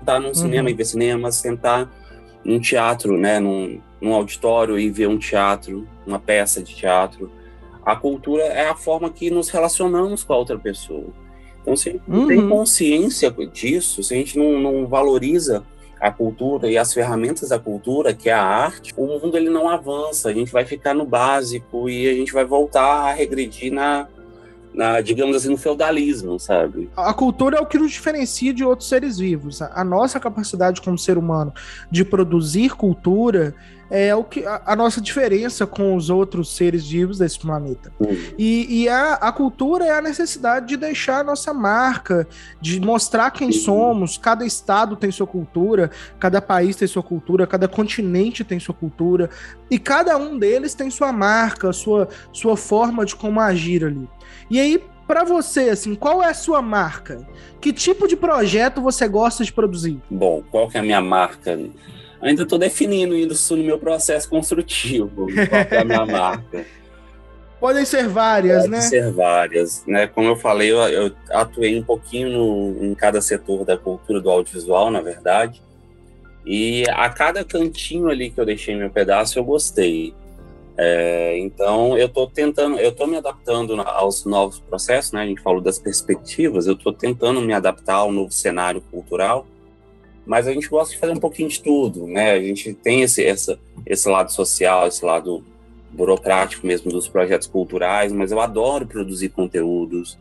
[0.00, 0.34] estar num uhum.
[0.34, 1.90] cinema e ver cinema, sentar
[2.44, 3.40] num teatro, né?
[3.40, 7.30] num, num auditório e ver um teatro, uma peça de teatro.
[7.84, 11.06] A cultura é a forma que nos relacionamos com a outra pessoa.
[11.62, 12.28] Então, se a gente não uhum.
[12.28, 15.64] tem consciência disso, se a gente não, não valoriza
[16.00, 19.68] a cultura e as ferramentas da cultura, que é a arte, o mundo ele não
[19.68, 24.06] avança, a gente vai ficar no básico e a gente vai voltar a regredir na,
[24.74, 26.90] na, digamos assim, no feudalismo, sabe?
[26.96, 29.62] A cultura é o que nos diferencia de outros seres vivos.
[29.62, 31.52] A nossa capacidade como ser humano
[31.90, 33.54] de produzir cultura
[33.90, 37.92] é o que a, a, nossa diferença com os outros seres vivos desse planeta.
[38.00, 38.16] Uhum.
[38.38, 42.26] E, e a, a, cultura é a necessidade de deixar a nossa marca,
[42.60, 43.52] de mostrar quem uhum.
[43.52, 44.18] somos.
[44.18, 49.30] Cada estado tem sua cultura, cada país tem sua cultura, cada continente tem sua cultura,
[49.70, 54.08] e cada um deles tem sua marca, sua, sua forma de como agir ali.
[54.50, 57.26] E aí, para você, assim, qual é a sua marca?
[57.60, 60.00] Que tipo de projeto você gosta de produzir?
[60.10, 61.58] Bom, qual que é a minha marca?
[62.24, 66.64] ainda estou definindo isso no meu processo construtivo, qual é a minha marca.
[67.60, 68.76] Podem ser várias, Podem né?
[68.78, 70.06] Podem ser várias, né?
[70.06, 74.30] Como eu falei, eu, eu atuei um pouquinho no, em cada setor da cultura do
[74.30, 75.62] audiovisual, na verdade.
[76.46, 80.14] E a cada cantinho ali que eu deixei meu pedaço, eu gostei.
[80.76, 85.22] É, então, eu estou tentando, eu estou me adaptando aos novos processos, né?
[85.22, 89.46] A gente falou das perspectivas, eu estou tentando me adaptar ao novo cenário cultural
[90.26, 92.32] mas a gente gosta de fazer um pouquinho de tudo, né?
[92.32, 95.44] A gente tem esse, essa, esse lado social, esse lado
[95.92, 100.18] burocrático mesmo dos projetos culturais, mas eu adoro produzir conteúdos,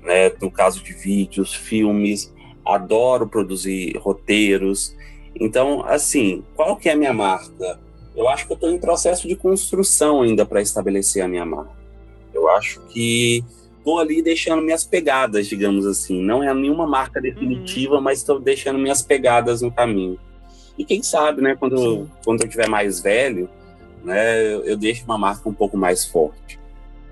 [0.00, 0.32] né?
[0.40, 2.32] No caso de vídeos, filmes,
[2.64, 4.96] adoro produzir roteiros.
[5.38, 7.78] Então, assim, qual que é a minha marca?
[8.14, 11.72] Eu acho que eu estou em processo de construção ainda para estabelecer a minha marca.
[12.32, 13.44] Eu acho que
[13.78, 16.22] estou ali deixando minhas pegadas, digamos assim.
[16.22, 17.22] Não é nenhuma marca uhum.
[17.22, 18.00] definitiva, uhum.
[18.00, 20.18] mas estou deixando minhas pegadas no caminho.
[20.78, 23.48] E quem sabe, né, quando, eu, quando eu tiver mais velho,
[24.02, 26.58] né, eu, eu deixo uma marca um pouco mais forte.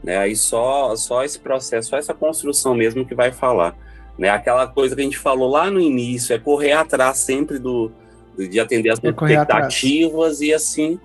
[0.02, 0.16] Né?
[0.16, 3.76] Aí só, só esse processo, só essa construção mesmo que vai falar.
[4.18, 4.28] Né?
[4.28, 7.92] Aquela coisa que a gente falou lá no início, é correr atrás sempre do,
[8.36, 10.98] de atender as é expectativas e assim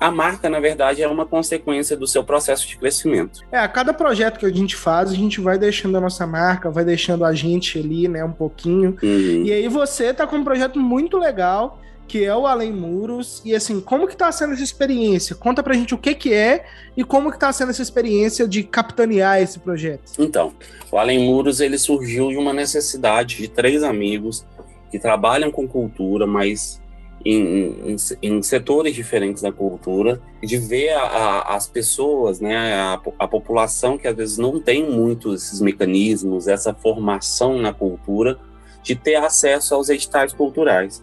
[0.00, 3.40] a marca, na verdade, é uma consequência do seu processo de crescimento.
[3.50, 6.70] É, a cada projeto que a gente faz, a gente vai deixando a nossa marca,
[6.70, 8.96] vai deixando a gente ali, né, um pouquinho.
[9.02, 9.42] Uhum.
[9.44, 13.42] E aí você tá com um projeto muito legal, que é o Além Muros.
[13.44, 15.34] E assim, como que tá sendo essa experiência?
[15.34, 16.64] Conta pra gente o que que é
[16.96, 20.12] e como que tá sendo essa experiência de capitanear esse projeto.
[20.16, 20.52] Então,
[20.92, 24.46] o Além Muros, ele surgiu de uma necessidade de três amigos
[24.90, 26.80] que trabalham com cultura, mas
[27.24, 33.00] em, em, em, setores diferentes da cultura, de ver a, a, as pessoas, né, a,
[33.18, 38.38] a, população que às vezes não tem muito esses mecanismos, essa formação na cultura,
[38.82, 41.02] de ter acesso aos editais culturais.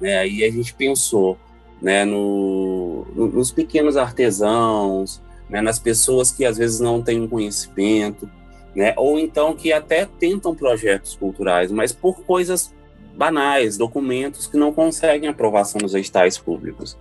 [0.00, 1.38] Né, aí a gente pensou
[1.80, 8.28] né, no, no, nos pequenos artesãos, né, nas pessoas que às vezes não têm conhecimento,
[8.74, 12.74] né, ou então que até tentam projetos culturais, mas por coisas
[13.16, 16.96] banais, documentos que não conseguem aprovação nos editais públicos.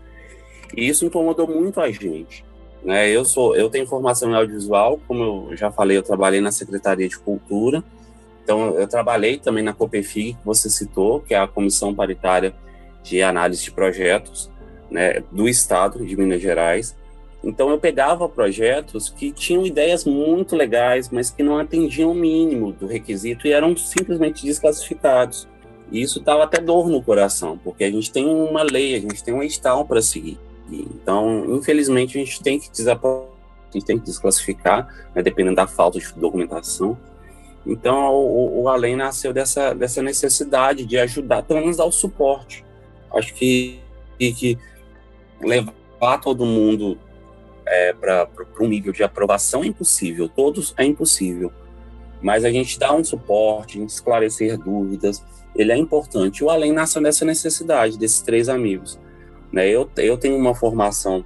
[0.75, 2.43] E isso incomodou muito a gente.
[2.83, 3.09] Né?
[3.09, 7.09] Eu sou, eu tenho formação em audiovisual, como eu já falei, eu trabalhei na Secretaria
[7.09, 7.83] de Cultura.
[8.43, 12.53] Então, eu trabalhei também na COPEFIG, que você citou, que é a Comissão Paritária
[13.01, 14.51] de Análise de Projetos
[14.89, 16.95] né, do Estado de Minas Gerais.
[17.43, 22.71] Então, eu pegava projetos que tinham ideias muito legais, mas que não atendiam o mínimo
[22.71, 25.47] do requisito e eram simplesmente desclassificados.
[25.91, 29.23] E isso estava até dor no coração, porque a gente tem uma lei, a gente
[29.23, 30.39] tem um edital para seguir.
[30.69, 33.27] Então, infelizmente, a gente tem que desaprovar,
[33.69, 36.97] a gente tem que desclassificar, né, dependendo da falta de documentação.
[37.65, 42.63] Então, o, o Além nasceu dessa, dessa necessidade de ajudar, pelo menos dar o suporte.
[43.13, 43.79] Acho que,
[44.17, 44.59] que, que
[45.41, 46.97] levar todo mundo
[47.65, 48.27] é, para
[48.59, 51.51] um nível de aprovação é impossível, todos é impossível.
[52.21, 55.23] Mas a gente dá um suporte, esclarecer dúvidas,
[55.55, 56.43] ele é importante.
[56.43, 58.99] O Além nasceu dessa necessidade desses três amigos.
[59.51, 59.69] Né?
[59.69, 61.23] Eu, eu tenho uma formação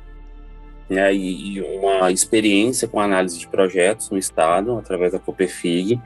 [0.89, 5.99] né, e, e, uma experiência com análise de projetos no estado através da Copefig.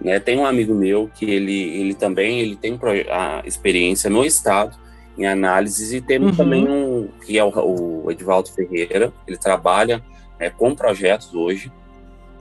[0.00, 2.78] Né, tem um amigo meu que ele, ele também ele tem
[3.10, 4.78] a experiência no estado
[5.18, 6.36] em análises e temos uhum.
[6.36, 9.12] também um que é o, o Edvaldo Ferreira.
[9.26, 10.02] Ele trabalha
[10.38, 11.72] é, com projetos hoje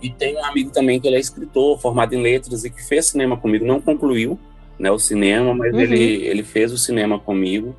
[0.02, 3.08] e tem um amigo também que ele é escritor, formado em letras e que fez
[3.08, 3.66] cinema comigo.
[3.66, 4.40] Não concluiu
[4.80, 5.80] né, o cinema, mas uhum.
[5.80, 7.76] ele, ele fez o cinema comigo.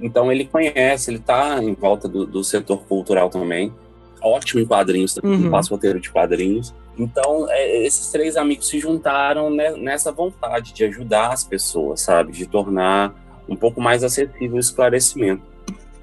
[0.00, 3.72] Então ele conhece, ele está em volta do, do, setor cultural também.
[4.20, 5.50] Ótimo em quadrinhos, uhum.
[5.50, 6.74] faz roteiro de quadrinhos.
[6.98, 12.32] Então, é, esses três amigos se juntaram né, nessa vontade de ajudar as pessoas, sabe?
[12.32, 13.14] De tornar
[13.48, 15.42] um pouco mais acessível o esclarecimento,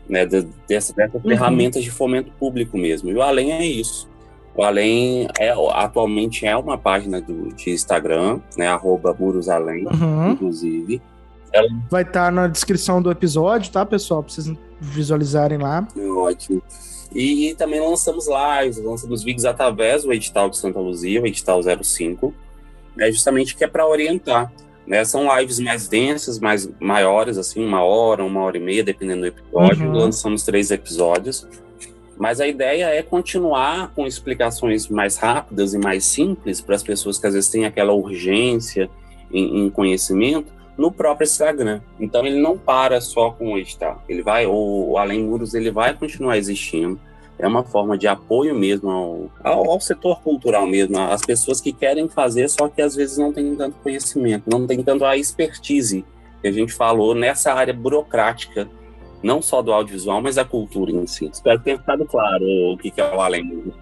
[0.07, 0.25] né?
[0.25, 1.29] De, dessa, dessas uhum.
[1.29, 3.09] ferramentas de fomento público mesmo.
[3.09, 4.09] E o Além é isso.
[4.55, 8.67] O Além é, atualmente é uma página do, de Instagram, né?
[8.67, 10.31] Arroba Murosalém, uhum.
[10.31, 11.01] inclusive.
[11.51, 11.67] Ela...
[11.89, 14.23] Vai estar tá na descrição do episódio, tá, pessoal?
[14.23, 15.87] Pra vocês visualizarem lá.
[16.17, 16.61] Ótimo.
[17.13, 21.59] E, e, também lançamos lives, lançamos vídeos através do edital de Santa Luzia, o edital
[21.81, 22.33] 05,
[22.95, 24.51] né, justamente que é para orientar.
[24.85, 25.03] Né?
[25.05, 29.27] São lives mais densas, mais maiores, assim, uma hora, uma hora e meia, dependendo do
[29.27, 29.87] episódio.
[29.87, 29.93] Uhum.
[29.93, 31.47] Lançamos três episódios.
[32.19, 37.17] Mas a ideia é continuar com explicações mais rápidas e mais simples para as pessoas
[37.17, 38.89] que às vezes têm aquela urgência
[39.31, 41.79] em, em, conhecimento no próprio Instagram.
[41.97, 44.03] Então ele não para só com o edital.
[44.09, 46.99] Ele vai, o, o Além Muros, ele vai continuar existindo.
[47.37, 51.71] É uma forma de apoio mesmo ao, ao, ao, setor cultural mesmo, às pessoas que
[51.71, 56.03] querem fazer, só que às vezes não têm tanto conhecimento, não tem tanto a expertise
[56.41, 58.67] que a gente falou nessa área burocrática
[59.21, 61.29] não só do audiovisual, mas da cultura em si.
[61.31, 63.73] Espero que tenha ficado claro o que é o além.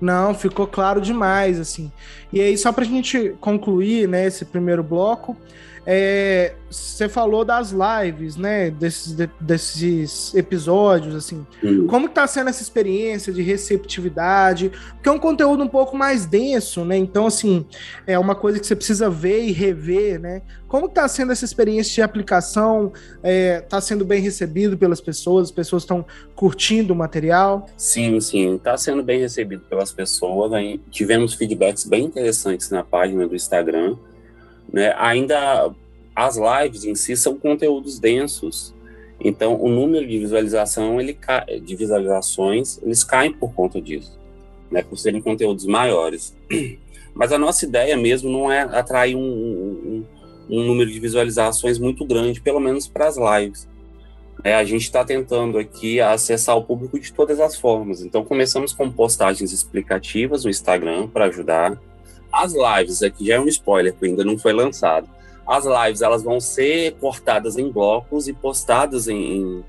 [0.00, 1.90] Não, ficou claro demais, assim.
[2.32, 5.36] E aí, só para a gente concluir, né, esse primeiro bloco,
[5.86, 8.70] é, você falou das lives, né?
[8.70, 11.46] Desses, de, desses episódios, assim.
[11.62, 11.86] Uhum.
[11.86, 14.70] Como está sendo essa experiência de receptividade?
[14.94, 16.96] Porque é um conteúdo um pouco mais denso, né?
[16.96, 17.66] Então, assim,
[18.06, 20.42] é uma coisa que você precisa ver e rever, né?
[20.68, 22.92] Como está sendo essa experiência de aplicação?
[23.24, 25.48] Está é, sendo bem recebido pelas pessoas?
[25.48, 26.04] As pessoas estão
[26.36, 27.66] curtindo o material?
[27.76, 28.54] Sim, sim.
[28.54, 30.52] Está sendo bem recebido pelas pessoas.
[30.52, 30.78] Né?
[30.90, 33.96] Tivemos feedbacks bem interessantes na página do Instagram.
[34.72, 34.94] Né?
[34.96, 35.70] Ainda
[36.14, 38.74] as lives em si são conteúdos densos,
[39.20, 41.16] então o número de visualização ele
[41.62, 44.18] de visualizações eles caem por conta disso,
[44.70, 44.82] né?
[44.82, 46.36] Por serem conteúdos maiores.
[47.14, 50.04] Mas a nossa ideia mesmo não é atrair um, um,
[50.48, 53.68] um número de visualizações muito grande, pelo menos para as lives.
[54.42, 58.02] É, a gente está tentando aqui acessar o público de todas as formas.
[58.02, 61.78] Então, começamos com postagens explicativas no Instagram para ajudar.
[62.40, 65.06] As lives, aqui já é um spoiler, que ainda não foi lançado.
[65.46, 69.64] As lives elas vão ser cortadas em blocos e postadas em, em,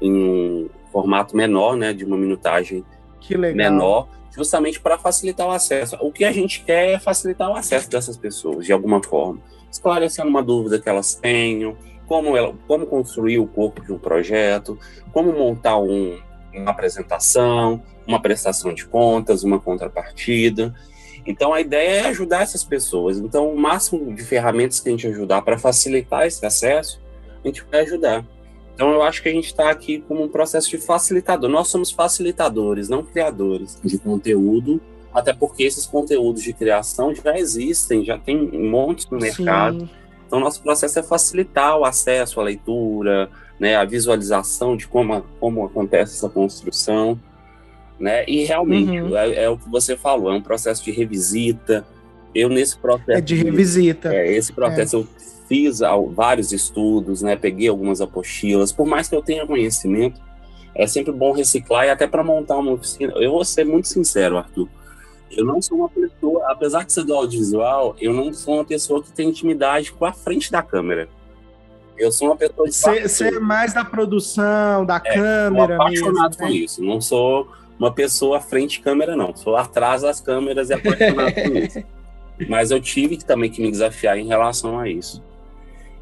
[0.00, 2.82] em formato menor, né, de uma minutagem
[3.54, 5.96] menor, justamente para facilitar o acesso.
[6.00, 10.28] O que a gente quer é facilitar o acesso dessas pessoas, de alguma forma, esclarecendo
[10.28, 11.76] uma dúvida que elas tenham,
[12.06, 14.78] como, ela, como construir o corpo de um projeto,
[15.12, 16.18] como montar um,
[16.54, 20.74] uma apresentação, uma prestação de contas, uma contrapartida.
[21.26, 23.18] Então a ideia é ajudar essas pessoas.
[23.18, 27.00] Então o máximo de ferramentas que a gente ajudar para facilitar esse acesso,
[27.44, 28.24] a gente vai ajudar.
[28.74, 31.50] Então eu acho que a gente está aqui como um processo de facilitador.
[31.50, 34.80] Nós somos facilitadores, não criadores de conteúdo,
[35.12, 39.80] até porque esses conteúdos de criação já existem, já tem um monte no mercado.
[39.80, 39.90] Sim.
[40.26, 45.64] Então nosso processo é facilitar o acesso à leitura, né, a visualização de como, como
[45.64, 47.18] acontece essa construção
[47.98, 48.24] né?
[48.26, 49.16] E realmente uhum.
[49.16, 51.86] é, é, o que você falou, é um processo de revisita.
[52.34, 54.14] Eu nesse processo é de revisita.
[54.14, 54.98] É, esse processo é.
[55.00, 55.08] eu
[55.48, 55.80] fiz
[56.14, 57.36] vários estudos, né?
[57.36, 58.72] Peguei algumas apostilas.
[58.72, 60.20] Por mais que eu tenha conhecimento,
[60.74, 63.12] é sempre bom reciclar e até para montar uma oficina.
[63.16, 64.68] Eu vou ser muito sincero, Arthur.
[65.30, 69.02] Eu não sou uma pessoa, apesar de ser do audiovisual, eu não sou uma pessoa
[69.02, 71.08] que tem intimidade com a frente da câmera.
[71.98, 72.70] Eu sou uma pessoa.
[72.70, 75.74] Você é mais da produção, da é, câmera.
[75.74, 76.50] Eu apaixonado mesmo, com né?
[76.52, 76.82] isso.
[76.82, 77.48] Não sou
[77.78, 79.34] uma pessoa frente câmera, não.
[79.34, 81.82] Sou atrás das câmeras e apaixonado por isso.
[82.48, 85.22] Mas eu tive também que me desafiar em relação a isso.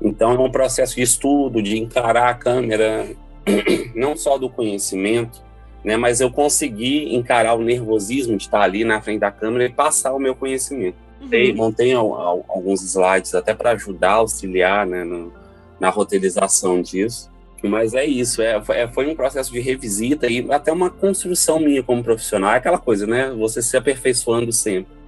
[0.03, 3.09] Então é um processo de estudo, de encarar a câmera,
[3.95, 5.43] não só do conhecimento,
[5.85, 9.71] né, mas eu consegui encarar o nervosismo de estar ali na frente da câmera e
[9.71, 10.97] passar o meu conhecimento.
[11.21, 11.55] Uhum.
[11.55, 15.33] Montei alguns slides até para ajudar, auxiliar né, no,
[15.79, 17.31] na roteirização disso.
[17.69, 21.83] Mas é isso, é, é, foi um processo de revisita e até uma construção minha
[21.83, 23.31] como profissional, é aquela coisa, né?
[23.31, 25.04] Você se aperfeiçoando sempre.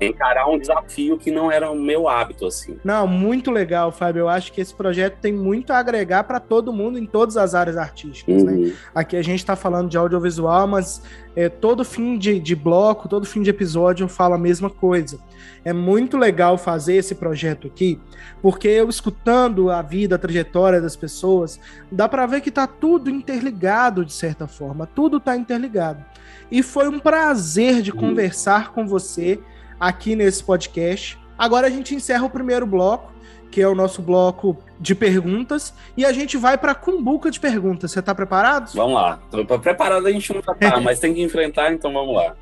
[0.00, 2.78] Encarar um desafio que não era o meu hábito, assim.
[2.84, 4.20] Não, muito legal, Fábio.
[4.20, 7.54] Eu acho que esse projeto tem muito a agregar para todo mundo em todas as
[7.54, 8.52] áreas artísticas, né?
[8.52, 8.66] uhum.
[8.66, 8.72] né?
[8.94, 11.02] Aqui a gente está falando de audiovisual, mas
[11.34, 15.18] é, todo fim de, de bloco, todo fim de episódio eu falo a mesma coisa.
[15.64, 18.00] É muito legal fazer esse projeto aqui,
[18.40, 23.08] porque eu escutando a vida, a trajetória das pessoas, dá para ver que tá tudo
[23.08, 26.04] interligado de certa forma, tudo tá interligado.
[26.50, 27.98] E foi um prazer de uhum.
[27.98, 29.40] conversar com você
[29.82, 31.18] aqui nesse podcast.
[31.36, 33.12] Agora a gente encerra o primeiro bloco,
[33.50, 37.40] que é o nosso bloco de perguntas, e a gente vai para a cumbuca de
[37.40, 37.90] perguntas.
[37.90, 38.72] Você está preparado?
[38.74, 39.20] Vamos lá.
[39.28, 42.36] Tô preparado a gente não tá, mas tem que enfrentar, então vamos lá.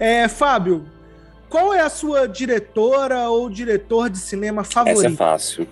[0.00, 0.84] é, Fábio,
[1.48, 4.98] qual é a sua diretora ou diretor de cinema favorito?
[4.98, 5.68] Essa é fácil.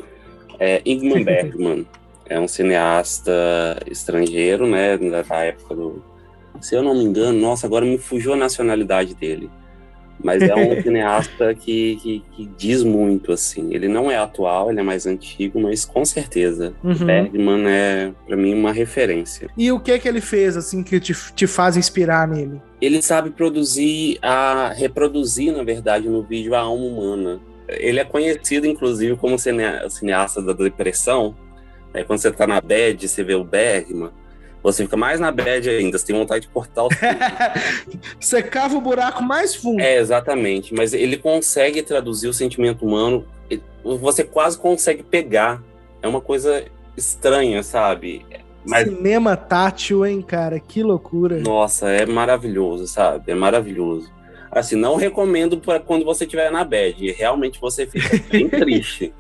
[0.61, 1.85] É Ingmar Bergman.
[2.27, 3.33] é um cineasta
[3.91, 6.16] estrangeiro, né, da época do
[6.61, 9.51] se eu não me engano, nossa, agora me fugiu a nacionalidade dele.
[10.23, 13.75] Mas é um cineasta que, que, que, diz muito, assim.
[13.75, 16.75] Ele não é atual, ele é mais antigo, mas com certeza.
[16.83, 16.95] Uhum.
[16.95, 19.49] Bergman é, para mim, uma referência.
[19.57, 22.61] E o que que ele fez, assim, que te, te faz inspirar nele?
[22.81, 27.41] Ele sabe produzir, a reproduzir, na verdade, no vídeo a alma humana.
[27.69, 31.35] Ele é conhecido, inclusive, como cineasta da depressão.
[31.93, 34.11] Aí, quando você tá na bad, você vê o Bergman
[34.63, 36.89] você fica mais na bad ainda, você tem vontade de cortar o
[38.21, 39.81] Você cava o buraco mais fundo.
[39.81, 40.75] É, exatamente.
[40.75, 43.25] Mas ele consegue traduzir o sentimento humano,
[43.83, 45.63] você quase consegue pegar.
[46.03, 46.65] É uma coisa
[46.97, 48.25] estranha, sabe?
[48.65, 48.89] Mas...
[48.89, 50.59] Cinema tátil, hein, cara?
[50.59, 51.39] Que loucura.
[51.39, 53.31] Nossa, é maravilhoso, sabe?
[53.31, 54.11] É maravilhoso.
[54.51, 57.13] Assim, não recomendo para quando você estiver na bad.
[57.13, 59.13] Realmente você fica bem triste.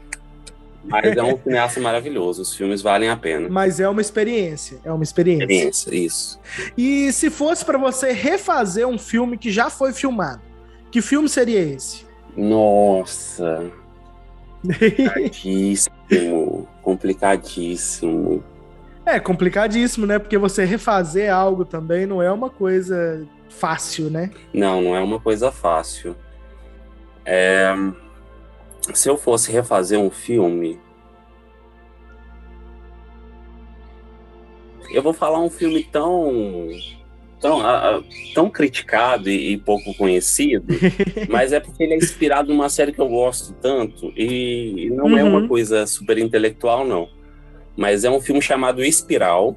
[0.88, 3.48] Mas é um cineasta maravilhoso, os filmes valem a pena.
[3.48, 5.44] Mas é uma experiência, é uma experiência.
[5.44, 6.40] Experiência, isso.
[6.76, 10.40] E se fosse para você refazer um filme que já foi filmado,
[10.90, 12.06] que filme seria esse?
[12.36, 13.70] Nossa.
[14.62, 18.44] Complicadíssimo, complicadíssimo.
[19.04, 20.18] É, complicadíssimo, né?
[20.18, 24.30] Porque você refazer algo também não é uma coisa fácil, né?
[24.52, 26.16] Não, não é uma coisa fácil.
[27.24, 27.72] É
[28.94, 30.78] se eu fosse refazer um filme,
[34.90, 36.70] eu vou falar um filme tão
[37.40, 37.60] tão,
[38.34, 40.66] tão criticado e, e, pouco conhecido,
[41.28, 45.06] mas é porque ele é inspirado numa série que eu gosto tanto e, e não
[45.06, 45.18] uhum.
[45.18, 45.48] é uma uhum.
[45.48, 47.08] coisa super intelectual não,
[47.76, 49.56] mas é um filme chamado Espiral,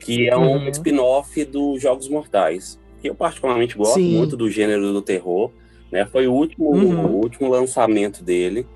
[0.00, 0.68] que é um uhum.
[0.68, 4.16] spin-off dos Jogos Mortais, que eu particularmente gosto Sim.
[4.16, 5.52] muito do gênero do terror.
[5.90, 6.06] Né?
[6.06, 7.06] Foi o último, uhum.
[7.06, 8.66] o último lançamento dele.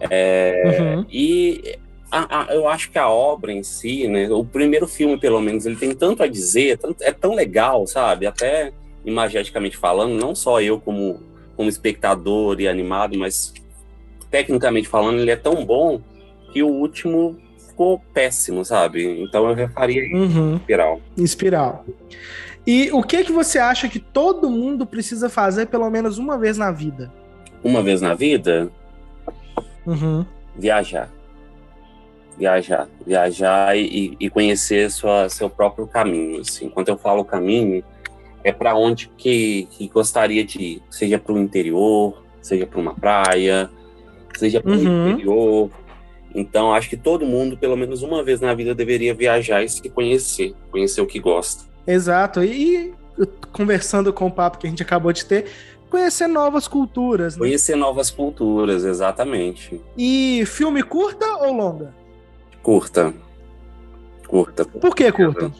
[0.00, 1.06] É, uhum.
[1.10, 1.78] E
[2.10, 5.66] a, a, eu acho que a obra em si, né, o primeiro filme, pelo menos,
[5.66, 8.26] ele tem tanto a dizer, tanto, é tão legal, sabe?
[8.26, 8.72] Até
[9.04, 11.20] imageticamente falando, não só eu como,
[11.56, 13.52] como espectador e animado, mas
[14.30, 16.00] tecnicamente falando, ele é tão bom
[16.52, 17.36] que o último
[17.68, 19.20] ficou péssimo, sabe?
[19.20, 20.56] Então eu refaria uhum.
[20.56, 21.00] Espiral.
[21.16, 21.84] Espiral.
[22.66, 26.56] E o que que você acha que todo mundo precisa fazer pelo menos uma vez
[26.56, 27.12] na vida?
[27.62, 28.70] Uma vez na vida?
[29.86, 30.24] Uhum.
[30.56, 31.10] Viajar.
[32.38, 32.88] Viajar.
[33.06, 36.40] Viajar e, e conhecer sua, seu próprio caminho.
[36.40, 36.68] Assim.
[36.70, 37.84] Quando eu falo caminho,
[38.42, 40.82] é para onde que, que gostaria de ir.
[40.90, 43.70] Seja para o interior, seja para uma praia,
[44.36, 45.10] seja para o uhum.
[45.10, 45.70] interior.
[46.34, 49.88] Então, acho que todo mundo, pelo menos uma vez na vida, deveria viajar e se
[49.88, 51.73] conhecer, conhecer o que gosta.
[51.86, 52.42] Exato.
[52.42, 52.94] E
[53.52, 55.46] conversando com o papo que a gente acabou de ter,
[55.88, 57.36] conhecer novas culturas.
[57.36, 57.40] Né?
[57.40, 59.80] Conhecer novas culturas, exatamente.
[59.96, 61.94] E filme curta ou longa?
[62.62, 63.14] Curta.
[64.26, 64.64] Curta.
[64.64, 65.52] Por que curta?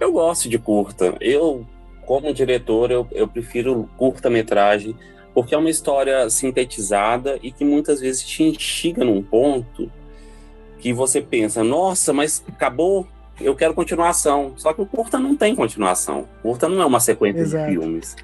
[0.00, 1.14] Eu gosto de curta.
[1.20, 1.66] Eu,
[2.06, 4.96] como diretor, eu, eu prefiro curta-metragem,
[5.32, 9.90] porque é uma história sintetizada e que muitas vezes te instiga num ponto
[10.80, 13.06] que você pensa, nossa, mas acabou,
[13.40, 14.52] eu quero continuação.
[14.56, 16.28] Só que o curta não tem continuação.
[16.42, 17.66] O curta não é uma sequência Exato.
[17.66, 18.16] de filmes.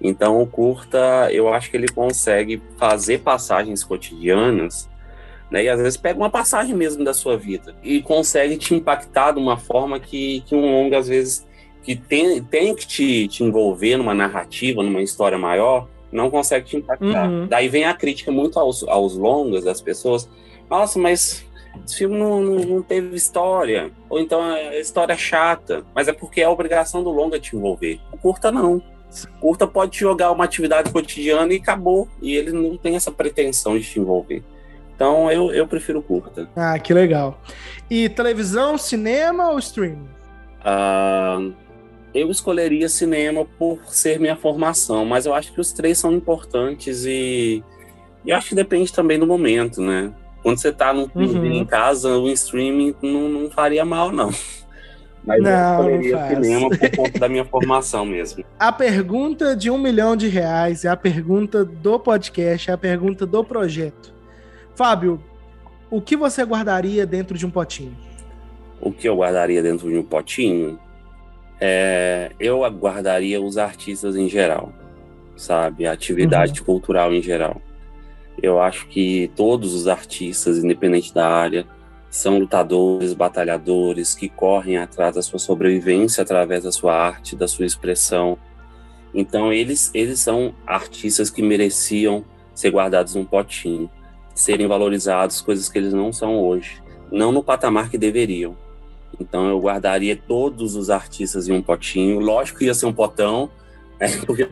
[0.00, 4.88] Então, o curta, eu acho que ele consegue fazer passagens cotidianas,
[5.50, 5.64] né?
[5.64, 9.38] E às vezes pega uma passagem mesmo da sua vida e consegue te impactar de
[9.38, 11.46] uma forma que, que um longa, às vezes,
[11.82, 16.76] que tem, tem que te, te envolver numa narrativa, numa história maior, não consegue te
[16.76, 17.28] impactar.
[17.28, 17.46] Uhum.
[17.46, 20.28] Daí vem a crítica muito aos, aos longas das pessoas.
[20.68, 21.44] Nossa, mas
[21.84, 26.12] esse filme não, não, não, teve história, ou então a história é chata, mas é
[26.12, 28.00] porque é a obrigação do longa te envolver.
[28.12, 28.76] O curta não.
[28.76, 33.76] O curta pode jogar uma atividade cotidiana e acabou, e ele não tem essa pretensão
[33.78, 34.42] de te envolver.
[34.94, 36.48] Então eu, eu prefiro curta.
[36.54, 37.40] Ah, que legal.
[37.90, 40.08] E televisão, cinema ou streaming?
[40.60, 41.52] Uh,
[42.14, 47.04] eu escolheria cinema por ser minha formação, mas eu acho que os três são importantes
[47.04, 47.64] e,
[48.24, 50.12] e acho que depende também do momento, né?
[50.42, 51.44] Quando você tá num uhum.
[51.44, 54.30] em casa, o streaming não, não faria mal, não.
[55.24, 58.42] Mas não, eu escolheria não cinema por conta da minha formação mesmo.
[58.58, 63.26] A pergunta de um milhão de reais é a pergunta do podcast, é a pergunta
[63.26, 64.14] do projeto.
[64.74, 65.22] Fábio,
[65.90, 67.96] o que você guardaria dentro de um potinho?
[68.80, 70.78] O que eu guardaria dentro de um potinho?
[71.60, 74.72] É, eu guardaria os artistas em geral,
[75.36, 75.86] sabe?
[75.86, 76.66] A atividade uhum.
[76.66, 77.60] cultural em geral.
[78.42, 81.66] Eu acho que todos os artistas, independente da área,
[82.10, 87.64] são lutadores, batalhadores que correm atrás da sua sobrevivência através da sua arte, da sua
[87.64, 88.36] expressão.
[89.14, 92.24] Então eles eles são artistas que mereciam
[92.54, 93.88] ser guardados num potinho,
[94.34, 96.82] serem valorizados, coisas que eles não são hoje,
[97.12, 98.56] não no patamar que deveriam.
[99.20, 102.18] Então eu guardaria todos os artistas em um potinho.
[102.20, 103.50] Lógico que ia ser um potão,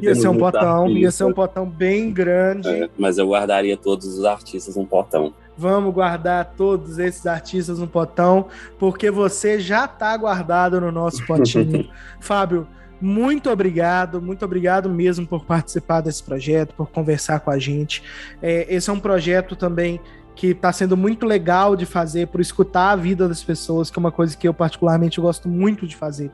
[0.00, 2.68] ia ser um potão, artistas, ia ser um potão bem grande.
[2.68, 5.32] É, mas eu guardaria todos os artistas num potão.
[5.56, 8.46] Vamos guardar todos esses artistas no potão,
[8.78, 11.88] porque você já está guardado no nosso potinho.
[12.20, 12.66] Fábio,
[13.00, 18.02] muito obrigado, muito obrigado mesmo por participar desse projeto, por conversar com a gente.
[18.42, 20.00] É, esse é um projeto também
[20.38, 24.00] que está sendo muito legal de fazer, por escutar a vida das pessoas, que é
[24.00, 26.30] uma coisa que eu particularmente gosto muito de fazer.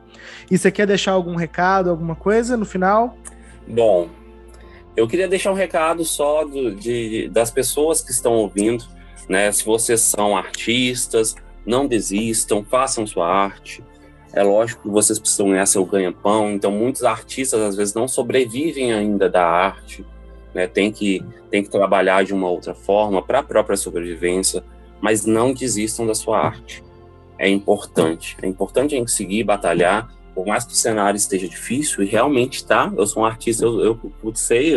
[0.49, 3.17] E você quer deixar algum recado, alguma coisa no final?
[3.67, 4.07] Bom,
[4.95, 8.85] eu queria deixar um recado só do, de, das pessoas que estão ouvindo,
[9.27, 9.51] né?
[9.51, 11.35] Se vocês são artistas,
[11.65, 13.83] não desistam, façam sua arte.
[14.33, 18.93] É lógico que vocês precisam ganhar seu ganha-pão, então muitos artistas às vezes não sobrevivem
[18.93, 20.05] ainda da arte
[20.55, 20.65] né?
[20.65, 24.63] Tem que tem que trabalhar de uma outra forma para a própria sobrevivência,
[25.01, 26.83] mas não desistam da sua arte.
[27.37, 32.03] É importante, é importante a gente seguir batalhar, por mais que o cenário esteja difícil
[32.03, 32.91] e realmente está.
[32.97, 34.75] Eu sou um artista, eu, eu, sei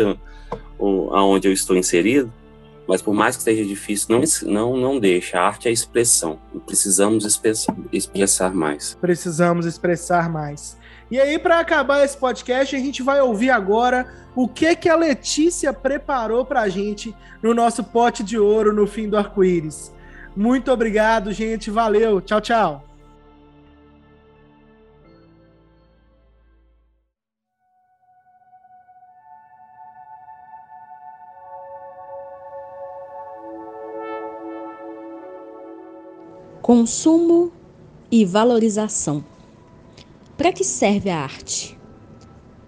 [0.79, 2.31] aonde eu estou inserido,
[2.87, 5.39] mas por mais que esteja difícil, não, não, não deixa.
[5.39, 6.39] A arte é expressão.
[6.65, 8.97] Precisamos expressar, expressar mais.
[8.99, 10.77] Precisamos expressar mais.
[11.11, 14.95] E aí, para acabar esse podcast, a gente vai ouvir agora o que que a
[14.95, 19.91] Letícia preparou para a gente no nosso pote de ouro no fim do arco-íris.
[20.35, 21.71] Muito obrigado, gente.
[21.71, 22.21] Valeu.
[22.21, 22.85] Tchau, tchau.
[36.61, 37.51] Consumo
[38.11, 39.23] e valorização.
[40.39, 41.77] Para que serve a arte?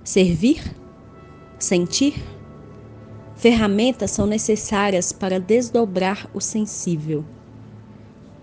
[0.03, 0.75] Servir?
[1.57, 2.21] Sentir?
[3.37, 7.23] Ferramentas são necessárias para desdobrar o sensível.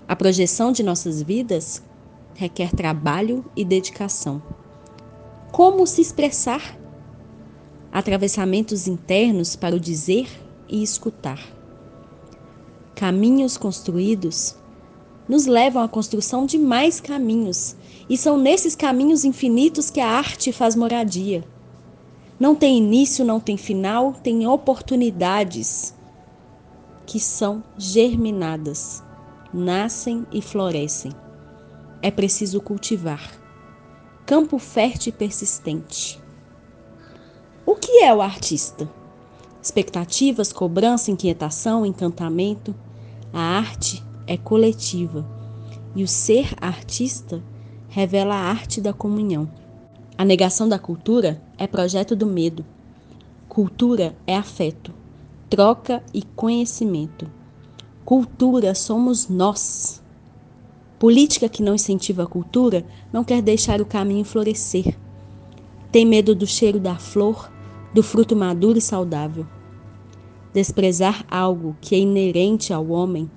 [0.08, 1.82] A projeção de nossas vidas
[2.36, 4.42] requer trabalho e dedicação.
[5.52, 6.78] Como se expressar?
[7.92, 10.26] Atravessamentos internos para o dizer
[10.66, 11.38] e escutar.
[12.94, 14.56] Caminhos construídos
[15.28, 17.76] nos levam à construção de mais caminhos
[18.08, 21.44] e são nesses caminhos infinitos que a arte faz moradia.
[22.40, 25.94] Não tem início, não tem final, tem oportunidades
[27.04, 29.02] que são germinadas,
[29.52, 31.12] nascem e florescem.
[32.00, 33.32] É preciso cultivar.
[34.24, 36.20] Campo fértil e persistente.
[37.66, 38.88] O que é o artista?
[39.60, 42.74] Expectativas, cobrança, inquietação, encantamento.
[43.32, 45.26] A arte é coletiva
[45.96, 47.42] e o ser artista
[47.88, 49.48] revela a arte da comunhão.
[50.16, 52.64] A negação da cultura é projeto do medo.
[53.48, 54.92] Cultura é afeto,
[55.48, 57.30] troca e conhecimento.
[58.04, 60.02] Cultura somos nós.
[60.98, 64.96] Política que não incentiva a cultura não quer deixar o caminho florescer.
[65.90, 67.50] Tem medo do cheiro da flor,
[67.94, 69.46] do fruto maduro e saudável.
[70.52, 73.30] Desprezar algo que é inerente ao homem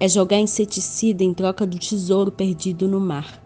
[0.00, 3.43] é jogar inseticida em troca do tesouro perdido no mar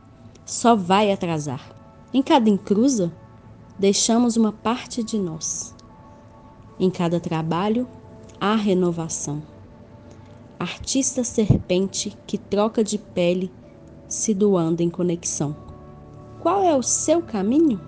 [0.48, 1.76] só vai atrasar.
[2.12, 3.12] Em cada encruza,
[3.78, 5.76] deixamos uma parte de nós.
[6.80, 7.86] Em cada trabalho,
[8.40, 9.42] há renovação.
[10.58, 13.52] Artista serpente que troca de pele,
[14.08, 15.54] se doando em conexão.
[16.40, 17.78] Qual é o seu caminho?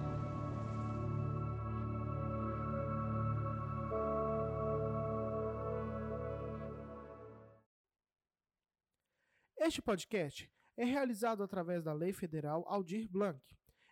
[9.56, 10.50] Este podcast
[10.80, 13.38] é realizado através da Lei Federal Aldir Blanc,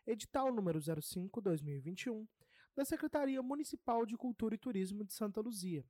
[0.07, 2.27] edital número 05/2021,
[2.75, 5.85] da Secretaria Municipal de Cultura e Turismo de Santa Luzia.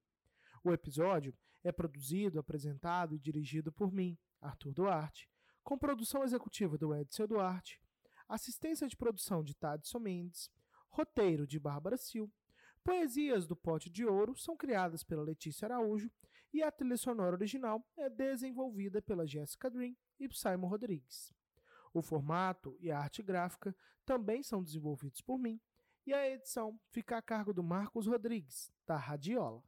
[0.64, 1.32] O episódio
[1.62, 5.30] é produzido, apresentado e dirigido por mim, Arthur Duarte,
[5.62, 7.80] com produção executiva do Edson Duarte,
[8.28, 10.50] assistência de produção de Tadson Mendes,
[10.88, 12.26] roteiro de Bárbara Sil,
[12.82, 16.10] poesias do Pote de Ouro são criadas pela Letícia Araújo
[16.52, 21.32] e a trilha sonora original é desenvolvida pela Jessica Dream e Simon Rodrigues.
[21.92, 25.60] O formato e a arte gráfica também são desenvolvidos por mim,
[26.06, 29.62] e a edição fica a cargo do Marcos Rodrigues, da Radiola.